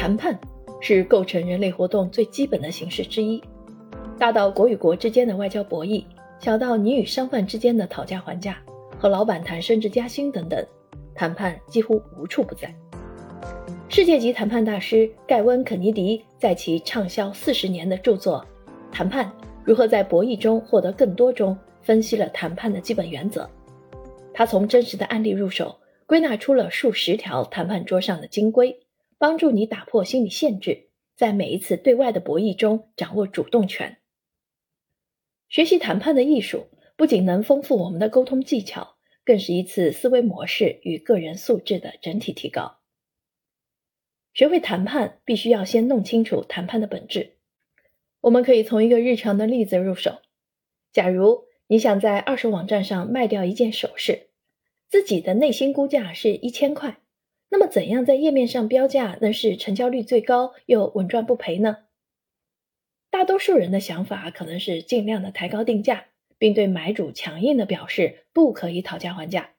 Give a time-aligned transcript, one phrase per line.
[0.00, 0.40] 谈判
[0.80, 3.38] 是构成人类活动最基本的形式之一，
[4.18, 6.02] 大到国与国之间的外交博弈，
[6.38, 8.56] 小到你与商贩之间的讨价还价，
[8.98, 10.66] 和老板谈升职加薪等等，
[11.14, 12.74] 谈判几乎无处不在。
[13.90, 18.42] 世界级谈判大师盖温·肯尼迪在其畅销四十年的著作
[18.90, 19.30] 《谈判
[19.66, 23.46] 如何在博弈中获得更多》中，分析了谈判的基本原则。
[24.32, 25.76] 他从真实的案例入手。
[26.06, 28.76] 归纳出了数十条谈判桌上的金规，
[29.20, 33.98] 帮助你打破心理限制，在每一次对外的博弈中掌握主动权。
[35.50, 42.78] 学习谈判的艺术，不仅能丰富我们的沟通技巧，更是一次思维模式与个人素质的整体提高。
[44.32, 47.36] 学会谈判，必须要先弄清楚谈判的本质。
[48.22, 50.22] 我们可以从一个日常的例子入手。
[50.92, 54.28] 假如你想在二手网站上卖掉一件首饰。
[54.88, 57.00] 自己的内心估价是一千块，
[57.50, 61.78] 那么怎样在页面上标价能使成交率最高又稳赚不赔呢？
[63.10, 66.06] 大多数人的想法可能是尽量的抬高定价，
[66.38, 69.50] 并对买主强硬的表示不可以讨价还价。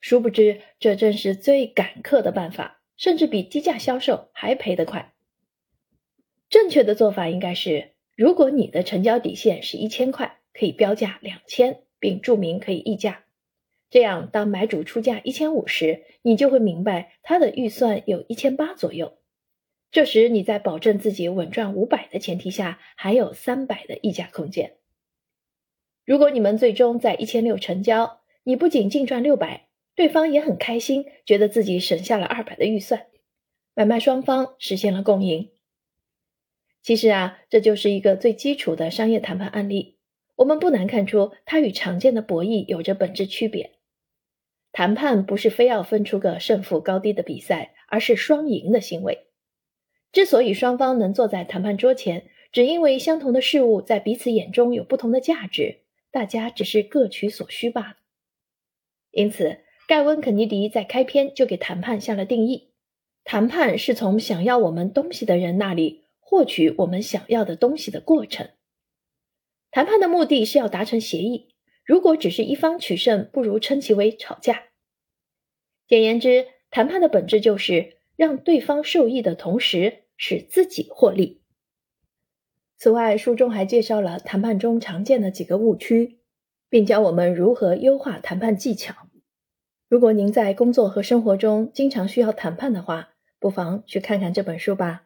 [0.00, 5.12] 殊不知，这正是最赶客的办法，甚至比低价销售还赔得快。
[6.48, 13.23] 正确的做法应该是：如果你的成交底线是一千块，可以标价两千，并注明可以议价。
[13.94, 19.18] 这样，当买主出价一千五时，你就会明白他的预算有一千八左右。
[19.92, 24.78] 这时，你在保证自己稳赚五百的前提下，还有三百的溢价空间。
[26.04, 33.06] 如果你们最终在一千六成交，你不仅净赚六百，对方也很开心，觉得自己省下了二百的预算，
[33.74, 35.52] 买卖双方实现了共赢。
[36.82, 39.98] 其实啊，这就是一个最基础的商业谈判案例，
[40.34, 43.70] 我们不难看出，它与常见的博弈有着本质区别。
[44.74, 49.28] 谈判不是非要分出个胜负高低的比赛，而是双赢的行为。
[50.10, 57.96] 之所以双方能坐在谈判桌前，只因为相同的事物在彼此眼中有不同的价值，大家只是各取所需罢了。
[59.12, 62.72] 因此，盖温·肯尼迪在开篇就给谈判下了定义：
[63.22, 68.50] 谈判是从想要我们东西的人那里获取我们想要的东西的过程。
[69.70, 71.53] 谈判的目的是要达成协议。
[71.84, 74.64] 如果只是一方取胜，不如称其为吵架。
[75.86, 81.42] 简言之，谈判的本质就是让对方受益的同时，使自己获利。
[82.76, 86.20] 此外，书中还介绍了谈判中常见的几个误区，
[86.68, 88.94] 并教我们如何优化谈判技巧。
[89.88, 95.03] 如果您在工作和生活中经常需要谈判的话，不妨去看看这本书吧。